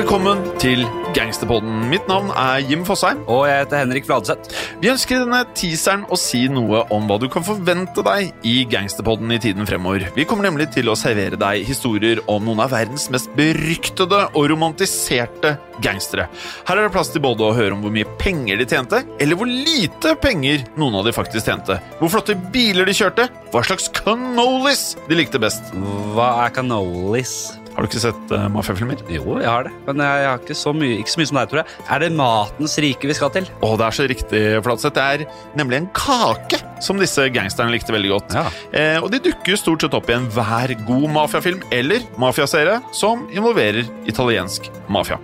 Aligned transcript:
Velkommen 0.00 0.38
til 0.56 0.86
Gangsterpodden. 1.12 1.82
Mitt 1.90 2.06
navn 2.08 2.30
er 2.32 2.62
Jim 2.64 2.86
Fosheim. 2.88 3.18
Og 3.28 3.42
jeg 3.44 3.66
heter 3.66 3.82
Henrik 3.82 4.06
Fladseth. 4.08 4.54
Vi 4.80 4.88
ønsker 4.88 5.18
i 5.18 5.26
denne 5.26 5.40
teaseren 5.52 6.06
å 6.08 6.16
si 6.16 6.46
noe 6.48 6.86
om 6.96 7.04
hva 7.04 7.18
du 7.20 7.26
kan 7.28 7.44
forvente 7.44 8.00
deg 8.06 8.30
i 8.48 8.54
Gangsterpodden 8.70 9.36
i 9.36 9.40
tiden 9.44 9.68
fremover. 9.68 10.06
Vi 10.16 10.24
kommer 10.24 10.48
nemlig 10.48 10.70
til 10.72 10.88
å 10.88 10.96
servere 10.96 11.36
deg 11.36 11.68
historier 11.68 12.24
om 12.32 12.48
noen 12.48 12.64
av 12.64 12.72
verdens 12.72 13.10
mest 13.12 13.28
beryktede 13.36 14.22
og 14.30 14.48
romantiserte 14.54 15.58
gangstere. 15.84 16.30
Her 16.64 16.80
er 16.80 16.88
det 16.88 16.96
plass 16.96 17.12
til 17.12 17.26
både 17.28 17.50
å 17.50 17.52
høre 17.60 17.76
om 17.76 17.84
hvor 17.84 17.92
mye 17.92 18.08
penger 18.24 18.56
de 18.56 18.70
tjente, 18.72 19.04
eller 19.20 19.36
hvor 19.36 19.52
lite 19.52 20.16
penger 20.24 20.64
noen 20.80 20.96
av 21.02 21.04
de 21.04 21.12
faktisk 21.12 21.44
tjente. 21.52 21.76
Hvor 22.00 22.16
flotte 22.16 22.40
biler 22.56 22.88
de 22.88 22.96
kjørte, 22.96 23.28
hva 23.52 23.68
slags 23.68 23.92
cannolis 24.00 24.94
de 25.12 25.20
likte 25.20 25.44
best. 25.44 25.74
Hva 26.16 26.38
er 26.46 26.56
cannolis? 26.56 27.59
Har 27.74 27.84
du 27.84 27.88
ikke 27.90 28.02
sett 28.02 28.32
uh, 28.34 28.46
mafiafilmer? 28.52 29.00
Jo, 29.12 29.38
jeg 29.40 29.48
har 29.48 29.68
det. 29.68 29.74
Men 29.86 30.02
jeg 30.04 30.26
har 30.26 30.40
ikke 30.42 30.56
så 30.58 30.72
mye, 30.76 30.98
ikke 31.00 31.12
så 31.14 31.20
mye 31.20 31.30
som 31.30 31.38
deg, 31.40 31.50
tror 31.52 31.60
jeg. 31.62 31.76
Er 31.94 32.02
det 32.02 32.10
matens 32.18 32.76
rike 32.82 33.10
vi 33.10 33.16
skal 33.16 33.32
til? 33.34 33.46
Å, 33.60 33.70
det 33.78 33.86
er 33.86 33.96
så 33.96 34.06
riktig, 34.10 34.42
Flatseth. 34.66 34.96
Det 34.96 35.04
er 35.04 35.24
nemlig 35.58 35.80
en 35.80 35.88
kake 35.96 36.60
som 36.82 37.00
disse 37.00 37.26
gangsterne 37.34 37.72
likte 37.74 37.94
veldig 37.94 38.12
godt. 38.12 38.36
Ja. 38.36 38.44
Eh, 38.74 38.98
og 39.00 39.10
de 39.12 39.22
dukker 39.22 39.54
jo 39.54 39.60
stort 39.60 39.84
sett 39.84 39.96
opp 39.96 40.10
i 40.10 40.16
enhver 40.16 40.74
god 40.88 41.06
mafiafilm 41.14 41.62
eller 41.74 42.04
mafiaserie 42.20 42.80
som 42.96 43.26
involverer 43.34 43.88
italiensk 44.10 44.70
mafia. 44.90 45.20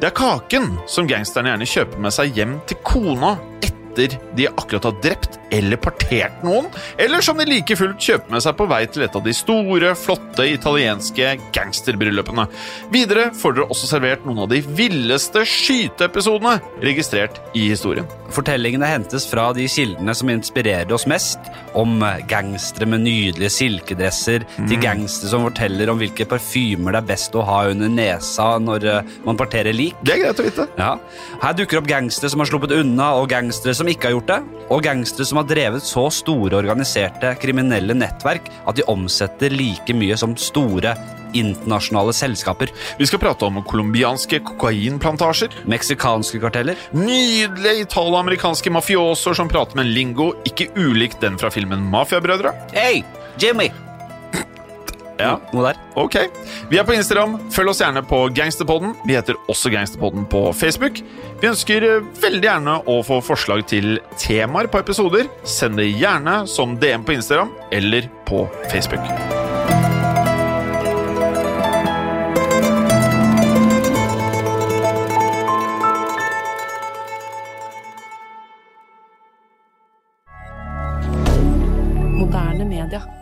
Det 0.00 0.08
er 0.08 0.16
kaken 0.16 0.72
som 0.90 1.10
gangsterne 1.10 1.52
gjerne 1.52 1.70
kjøper 1.74 2.02
med 2.06 2.14
seg 2.14 2.38
hjem 2.38 2.58
til 2.70 2.80
kona 2.86 3.36
etter 3.62 4.16
de 4.38 4.48
akkurat 4.48 4.88
har 4.88 5.00
drept 5.04 5.41
eller 5.52 5.80
partert 5.80 6.42
noen, 6.46 6.70
eller 7.00 7.24
som 7.24 7.38
de 7.38 7.46
like 7.48 7.76
fullt 7.78 8.00
kjøper 8.00 8.32
med 8.32 8.44
seg 8.44 8.56
på 8.58 8.66
vei 8.70 8.82
til 8.90 9.04
et 9.06 9.18
av 9.18 9.24
de 9.24 9.34
store, 9.36 9.92
flotte 9.98 10.46
italienske 10.48 11.34
gangsterbryllupene. 11.54 12.48
Videre 12.94 13.28
får 13.36 13.58
dere 13.58 13.68
også 13.72 13.90
servert 13.90 14.26
noen 14.26 14.44
av 14.46 14.50
de 14.52 14.62
villeste 14.64 15.44
skyteepisodene 15.48 16.58
registrert 16.82 17.40
i 17.58 17.68
historien. 17.70 18.08
Fortellingene 18.32 18.88
hentes 18.88 19.26
fra 19.28 19.50
de 19.52 19.66
kildene 19.68 20.14
som 20.16 20.30
inspirerer 20.32 20.92
oss 20.96 21.04
mest, 21.10 21.50
om 21.76 22.00
gangstere 22.28 22.88
med 22.88 23.04
nydelige 23.04 23.52
silkedresser, 23.52 24.46
til 24.56 24.80
gangstere 24.80 25.32
som 25.32 25.44
forteller 25.46 25.92
om 25.92 26.00
hvilke 26.00 26.26
parfymer 26.28 26.96
det 26.96 27.02
er 27.02 27.10
best 27.12 27.36
å 27.36 27.44
ha 27.48 27.62
under 27.72 27.92
nesa 27.92 28.48
når 28.62 28.88
eh, 28.88 29.12
man 29.26 29.38
parterer 29.40 29.76
lik. 29.76 29.98
Det 30.04 30.16
er 30.16 30.22
greit 30.24 30.40
å 30.40 30.46
vite. 30.46 30.66
Ja. 30.80 30.94
Her 31.42 31.56
dukker 31.58 31.80
opp 31.80 31.88
gangstere 31.90 32.32
som 32.32 32.42
har 32.42 32.48
sluppet 32.48 32.74
unna, 32.76 33.12
og 33.20 33.28
gangstere 33.32 33.76
som 33.76 33.88
ikke 33.90 34.08
har 34.08 34.16
gjort 34.16 34.32
det. 34.32 34.40
Og 34.72 34.84
gangstere 34.86 35.28
som 35.28 35.40
har 35.40 35.41
drevet 35.48 35.84
så 35.86 36.06
store 36.12 36.58
organiserte 36.60 37.34
kriminelle 37.42 37.96
nettverk 37.96 38.48
at 38.66 38.78
de 38.78 38.86
omsetter 38.90 39.52
like 39.54 39.96
mye 39.96 40.16
som 40.18 40.36
store 40.38 40.94
internasjonale 41.36 42.12
selskaper. 42.16 42.72
Vi 42.98 43.08
skal 43.08 43.22
prate 43.22 43.46
om 43.48 43.62
colombianske 43.68 44.42
kokainplantasjer, 44.50 45.54
Meksikanske 45.68 46.40
karteller. 46.42 46.76
nydelige 46.92 47.86
italo-amerikanske 47.86 48.70
mafiosoer 48.70 49.34
som 49.34 49.48
prater 49.48 49.76
med 49.76 49.86
en 49.86 49.94
lingo 49.94 50.32
ikke 50.48 50.68
ulikt 50.76 51.20
den 51.20 51.38
fra 51.40 51.50
filmen 51.50 51.88
Mafiabrødre. 51.92 52.52
Hey, 52.72 53.02
Jimmy! 53.40 53.70
Ja. 55.22 55.36
Noe 55.54 55.70
der. 55.70 55.80
Ok. 55.98 56.18
Vi 56.70 56.80
er 56.80 56.86
på 56.88 56.96
Instagram. 56.96 57.38
Følg 57.54 57.72
oss 57.72 57.82
gjerne 57.82 58.02
på 58.06 58.24
Gangsterpodden. 58.36 58.94
Vi 59.06 59.16
heter 59.16 59.38
også 59.52 59.72
Gangsterpodden 59.72 60.26
på 60.32 60.44
Facebook. 60.56 61.02
Vi 61.42 61.50
ønsker 61.50 61.88
eh, 61.88 62.08
veldig 62.22 62.48
gjerne 62.48 62.78
å 62.90 62.98
få 63.06 63.20
forslag 63.24 63.66
til 63.70 63.96
temaer 64.20 64.70
på 64.72 64.82
episoder. 64.82 65.30
Send 65.48 65.80
det 65.80 65.90
gjerne 65.92 66.42
som 66.50 66.76
DM 66.80 67.06
på 67.06 67.16
Instagram 67.18 67.54
eller 67.74 68.10
på 68.28 68.46
Facebook. 68.72 69.06
Media. 82.92 83.21